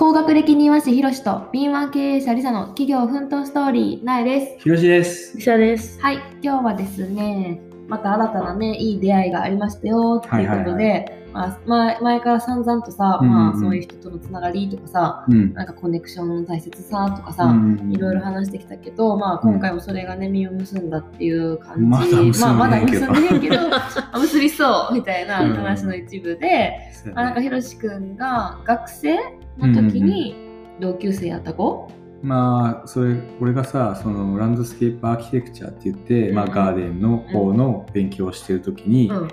[0.00, 4.58] 高学歴庭師ひろしと敏腕経営者りさの企業奮闘ストーリーなえです。
[4.60, 5.36] ひろしです。
[5.36, 6.00] リサです。
[6.00, 13.44] はい、今日はですね、また新たなね、いい出会いがありましたよっていうことで、はいまあ、前前から散々とさ、うんうんうん。
[13.44, 15.52] まあ、そういう人とのつながりとかさ、うん。
[15.54, 23.56] なんかコネクションの大切さとかさ、うんいろいろ話してきたけど、まあ、今回もそれがね、実を結んだっていう感じ、まあ、まだ結んでへんけど、
[24.12, 29.16] あ結びそうみたいな話の一部で、そうあなんかひろしくんが学生
[29.58, 30.34] の時に
[30.80, 31.88] 同級生やった子、
[32.22, 36.50] まあ、それ、俺がさ、その landscape architecture って言って、まあ、うん。
[36.50, 39.28] ガーデンの方の勉強をしてる時に、うん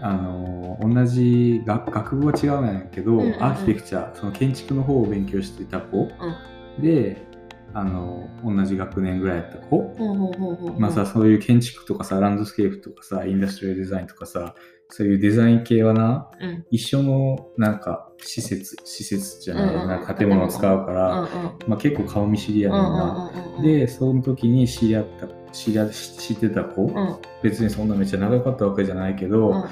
[0.00, 3.42] あの、同じ学学部は違うんやけど、うんうんうん。
[3.42, 6.08] アーキテクチャ、その建築の方を勉強してた子。
[6.80, 7.26] で、
[7.72, 14.54] あの、同じ学年ぐらいやった子、ほうほうほうほうまあさ、そういう建築とかさ、ランドスケープとかさ、インダストリアルデザインとかさ、
[14.88, 16.66] そういうデザイン系はな、うん。
[16.70, 19.82] 一緒のなんか施設、施設じゃない、うんうん。
[19.82, 21.28] うんな建物を使うから、うんうん
[21.66, 23.30] まあ、結構顔見知りやねんな。
[23.34, 23.62] うんうんうんうん。
[23.62, 27.16] で、その時に知り合った、知り合知ってた子、うん。
[27.42, 29.64] 別にそんなめっちゃ長かったわけじゃないけど、うん。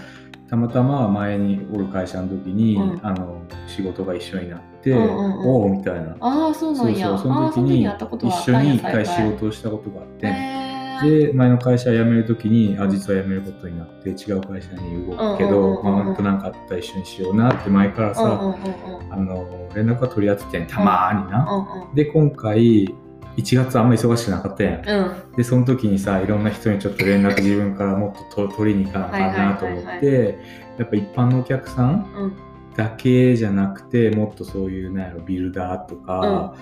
[0.49, 3.01] たまたま前におる会社の時に、うん。
[3.03, 5.47] あの仕事が一緒になって、うんうんうん。
[5.47, 6.17] おおみたいな。
[6.21, 7.09] ああそうなんや。
[7.09, 10.65] そうそう、その時に一緒に一回仕事をしたことがあって、
[11.03, 19.13] で、前の会社辞めるときに、あ、うん実は辞めることになって、違う会社に動くけど、うんまあ、なんとなんかあったら一緒にしようなって前からうんうんさ、うんうん。
[19.13, 21.47] あの、連絡は取り合っててん、たまーにな。
[21.51, 21.95] うんうん。
[21.95, 22.95] で、今回、
[23.37, 24.89] 1月あんま忙しくなかったやん。
[24.89, 25.37] うん。
[25.37, 30.39] で、その時にさ、いろんな人にちょっと連絡自分からもっとと取りに行かなあかんなと思って、
[30.79, 32.37] やっぱ一般のお客さんうん。
[32.77, 36.55] だけじゃなくて、もっとそういう、なんやろ、ビルダーとか、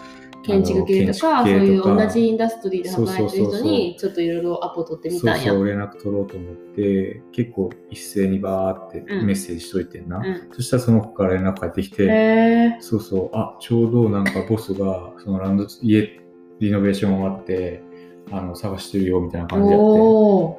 [0.43, 3.71] 建築系とかそういう同じインダストリーで働いてる人そうそうそう。
[3.71, 5.53] にちょっといろいろアポ取ってみそうたんや。
[5.53, 9.27] そう連絡取ろうと思って結構一斉にバーってうん。
[9.27, 10.49] メッセージしといてんな、うん。
[10.53, 16.22] そしたらその子から連絡返ってきて、そうそうあちょうどなんかボスがそのランド家
[16.63, 17.83] リノベーション終わって
[18.31, 19.81] あの探してるよみたいな感じやっ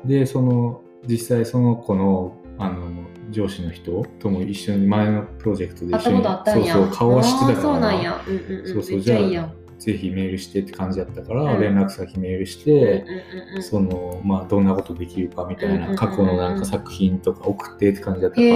[0.04, 0.20] て。
[0.20, 8.22] でその実際その子のあの上司の人とも一緒に前のプロジェクトで一緒にそうそう顔は知ってたからそうなんや。
[8.28, 8.68] うんうんうん。
[8.68, 11.62] そうそうめっちゃいいやんぜひメールしてって感じだったから、うん。
[11.62, 13.06] 連絡先メールして、
[13.60, 18.56] そのまあどんなことできるかみたいなん過去のなんか作品とか送ってって感じだったから、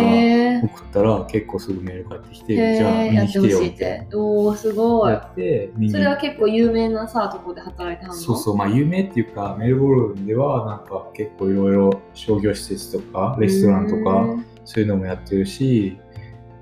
[0.63, 4.07] 送ったら結構すぐメール返ってきて、へじゃあ見に来てよって。
[4.13, 5.11] おおすごい。
[5.11, 8.21] やってそれは結構有名なさとこで働いてはんの？
[8.21, 8.57] そうそう。
[8.57, 15.97] まあ有名っていうかメルボルンではなんか結構いろいろ商業施設とかレストランとうかんそういうのもやってるし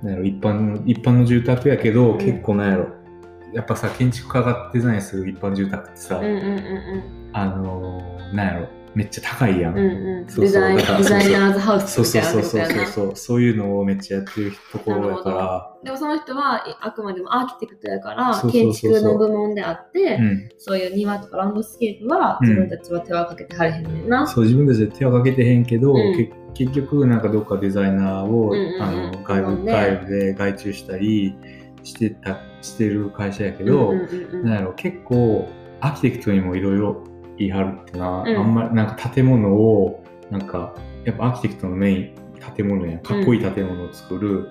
[0.02, 2.18] なんやろ一般の一般の住宅やけど、うん。
[2.18, 2.95] 結構なんやろ
[3.56, 9.78] やっぱさ建築家がデザインする一般住宅ってさ、うんうんうんあのーなんやろめっちゃ高いやん。
[9.78, 10.20] うんうん。
[10.20, 10.74] うんそうそう。
[10.74, 13.16] デザイナーズハウスそうみたそそうそうそうそう。
[13.16, 19.02] そういうのをめっちゃやってるところやかでもその人はあくまでもアーキテクトやからそうそう建そうそう。
[19.02, 22.48] 築の部門であってら、うん、そういう庭とかランドスケープはうん。
[22.48, 24.26] 自分たちは手はかけてはれへんねんな。
[24.28, 26.16] そう自分たちで手はかけてへんけど、うん。
[26.16, 28.82] け結局なんかどっかデザイナーを、うんうんうん。
[28.82, 31.36] あの外部、ね外部で外注したり
[31.86, 34.46] してたしてる会社やけど、うんうんうんうん。
[34.46, 35.48] なんやろ結構
[35.80, 37.04] アーキテクトにもいろいろ
[37.38, 38.38] 言い張るってな、うん。
[38.38, 40.76] あんまりなんか建物をなんか
[41.06, 42.16] やっぱアーキテクトのメイン
[42.56, 44.50] 建物やかっこいい建物を作る、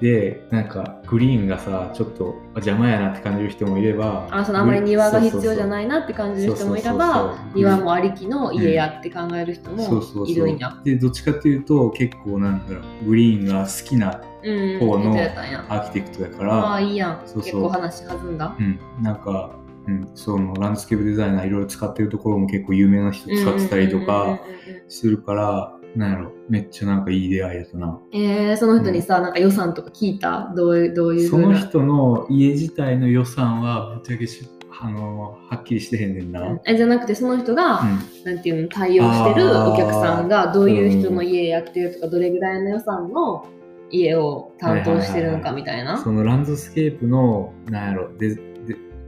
[0.00, 10.78] でなんかグリーンがさちょっとあ邪魔やなって感じる人もいればあそのあまり庭が必要じゃいないなって感じる人もいれば庭もありきの家やって考える人もそうそうそういるんや。
[10.84, 15.12] でどっちかっていうと結構なんだろうグリーンが好きなうん方の。
[15.12, 17.22] アーキテクトだかあら、あいいやん。
[17.26, 18.54] そうそう結構話弾んだ。
[18.58, 19.50] うん、なんか、
[19.86, 28.00] うん、そのランドスケープデザイナーいろいろ使ってるところも結構有名な人使ってたりとかうんうんうんうんうんするから、なんやろめっちゃなんかいい出会いやったな。
[28.12, 30.52] えー、その人にさ、なんか予算とか聞いた？
[30.56, 34.46] どういうどういうその人の家自体の予算はぶっちゃけし
[34.78, 36.42] あのはっきりしてへんねんな。
[36.42, 36.60] うん。
[36.66, 38.24] えじゃなくてその人が、うん。
[38.24, 43.46] なんていうの対応してるお客さんがどういう人の家やってるとか、どれぐらいの予算の
[43.90, 45.96] 家を担当してるのかみたいな。
[45.96, 48.40] そのランドスケープのなんやろデデ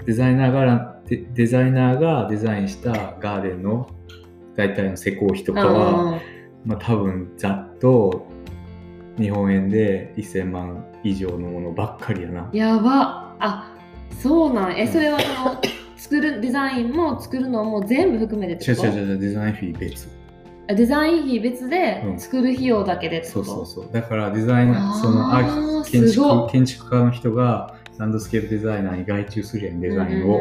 [0.06, 3.90] デザイナーがラデデザイナーがデザインしたガーデンの
[4.56, 6.20] 大体の施工費とかは、うん
[6.64, 8.26] まあ多分ざっと
[9.18, 12.48] 日本円で1000万以上のものばっかりやな。
[12.52, 13.34] やば。
[13.40, 13.74] あ
[14.20, 14.72] そうなん。
[14.78, 14.92] えうん。
[14.92, 15.60] それはその
[15.96, 19.18] 作るデザインも作るのも全部含めてって違うこと違う違う。
[19.18, 20.08] デザインフィー別。
[20.70, 22.18] あデザイン費別でうん。
[22.20, 23.92] 作る費用だけでってそこと、うそうそう。
[23.92, 30.40] だからデザイナあーー、そのアーキ建すごい築建築家の人がランドスケープデザイナーに外注するやん、デザインを。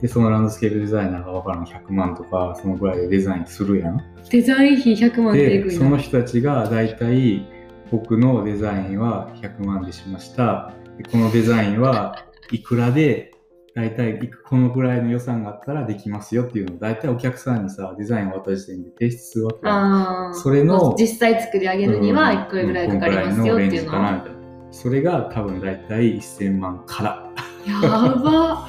[0.00, 4.00] で、そのランドスケープデザイナーがわからん100万とか、そのぐらいでデザインするやん。
[4.28, 7.46] デザイン費100万で、その人たちが大体
[7.92, 10.72] 僕のデザインは100万でしました。
[10.98, 13.32] でこのデザインはいくらで、
[13.76, 24.35] 大体いくこのぐらいの予算があったらできますよっていうのを大体お客さんにさ、デザインを渡した時点で提出するわけそれの実際作り上げるにはいくらぐらいかかりますよっていうのは。
[24.76, 27.32] それが多分大体1000万から。
[27.66, 28.68] やば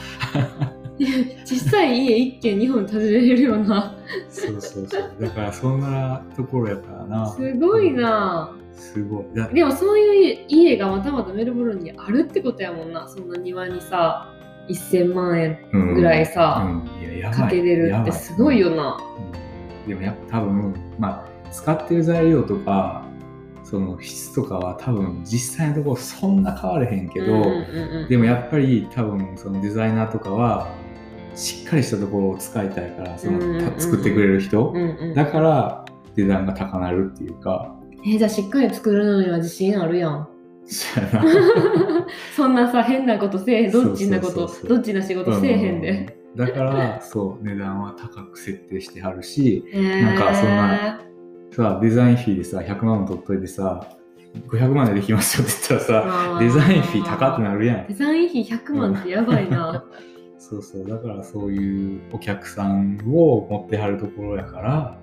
[0.98, 3.94] 実際家一軒日本で建てれるような。
[4.30, 5.12] そうそうそう。
[5.20, 7.28] だからそんなところやからな。
[7.28, 8.56] すごいな。
[8.72, 9.26] すごい。
[9.36, 13.06] だでもそういう家がまたまたメルボルンにあるってことやもんな。
[13.10, 14.34] そんな庭にさ、
[14.70, 18.98] 1000万円うんぐらいさ、うん、いややばいかけれるってすごいよな。
[19.32, 23.07] うんでもやっぱ多分、まあ、使ってる材料とか、
[23.70, 30.74] その質とかは多分実際のところそんな変われへんけど、うんうんうんでもやっぱり多分そのデザイナーとかは
[31.36, 35.86] しっかりしたところを使いたいから、そのうんうん作ってくれる人、うんうんだから
[36.16, 37.76] 値段が高なるっていうか、
[38.06, 40.28] えじゃあしっかり作るのには自信あるやん。
[42.36, 43.72] そ んなさ変なことせえへん。
[43.72, 46.18] どっちなことどっちな仕事せえへんで。
[46.36, 46.46] うん。
[46.46, 51.02] だから、そう、値段は高く設定してはるし、ななんかそんな
[51.52, 53.88] さ、デザインフィーでさ、100万も取っといてさ、
[54.50, 57.94] 500万でできますよって言ったらさ、デザインフィー高くなるやんデ。
[57.94, 59.84] ザイン費100万ってやばいな。
[60.38, 65.00] そうそう、だからそういうお客さんを持ってはるところやから、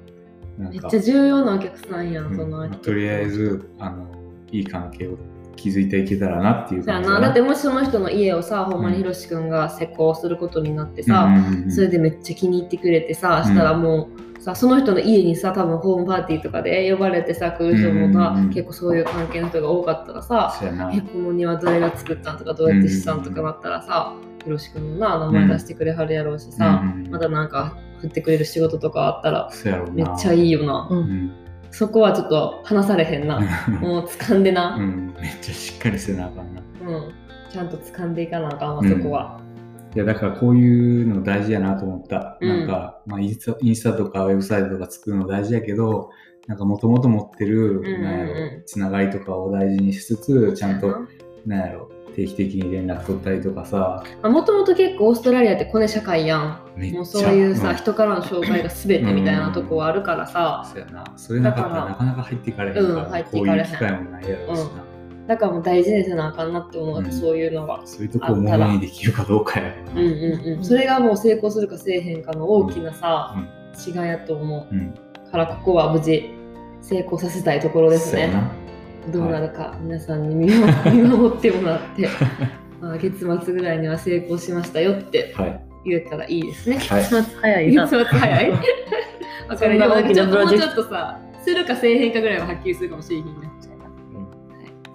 [0.56, 2.78] めっちゃ、重要なお客さんやん、うんその人。
[2.78, 4.06] とりあえず、あの、
[4.52, 5.18] いい関係を
[5.56, 7.20] 築いていけたらなっていう感じな。
[7.20, 11.34] だってもしその人の家をさ、ほんまにひろしくんが施工することになってさ、うん。
[11.34, 14.08] うんうんそれでめっちゃ気に入ってくれてさ、したらも
[14.38, 20.54] う、さその人の家にさ多分ホームパーティーとかで呼ばれてさ来る人もさ、うんうんうん結構そういう関係の人が多かったらさ
[20.92, 24.14] えこの庭誰が作ったんとかどうやってしたんとかなったらさ、
[24.44, 27.04] ひろしくんのな名前出してくれはるやろうしさ、うん。
[27.06, 29.48] うんまたなんか振ってくれる仕事とかあったら
[29.92, 31.32] めっちゃいいよな、ううんん
[31.74, 33.40] そこはちょっと話されへんな。
[33.82, 36.62] もう掴んでな、うん、めっちゃしっかりせなあかんな。
[36.86, 37.12] うん、
[37.50, 38.88] ちゃんと掴んでいかなあかんわ、うん。
[38.88, 39.40] そこは。
[39.92, 42.38] いやだからこういうの大事やなと思った。
[42.40, 42.48] うん。
[42.48, 46.10] なんか、まあ、インスタインスタとかウェブサイトとか作るの大事やけど、
[46.46, 48.02] なんかもともと持ってる、んうんうん。
[48.04, 48.32] なんやろ、
[48.64, 50.96] つながりとかを大事にしつつ、ちゃんと、
[51.44, 56.60] なんやろ、定期的に連絡取ったりとかさ、もともと結構オーストラリアってコネ社会やん。
[56.92, 61.04] もうそういうさ、ん人からの紹介が全てみたいなとこはあるからさ、そうやな。
[61.16, 64.84] それなかっただかららなかなか入っていかれへんから、うん入っていこうかれへんいう機会もないやろうしな。
[65.26, 67.80] だからもう大事にせなあかんなって思う、うんそういうのが。
[67.84, 69.74] そういうとこをものにできるかどうかや。
[69.94, 70.64] うんうんうん。
[70.64, 73.34] それがもう成功するかせえへんかの大きなさ、
[73.86, 74.94] 違いやと思うん。
[75.28, 75.30] う。
[75.30, 76.30] からここは無事
[76.80, 78.30] 成功させたいところですね。
[79.12, 82.08] どうなるか、皆さんに見守見守ってもらって、
[82.80, 85.60] ま あ、月末ぐらいには成功しましたよってはい。
[85.86, 86.78] 言えたらいいですね。
[86.78, 87.02] はい。
[87.02, 87.96] 月末早いな月。
[87.96, 93.30] 末早い わかるそんな大きなでもうちょっとさ、するかせえへんかぐらいははっきりするかもしれへんね。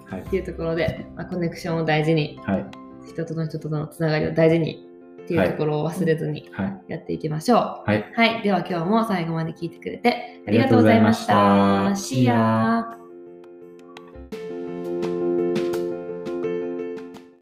[0.06, 2.66] はいっていうところで、まあ、コネクションを大事に、はい。
[3.06, 4.86] 人との人とのつながりを大事に
[5.22, 6.80] っていうところを忘れずにはい。
[6.88, 7.58] やっていきましょう。
[7.86, 8.04] はい。
[8.14, 11.86] はい、では今日も最後まで聞いてくれてありがとうございました。
[11.86, 12.26] あり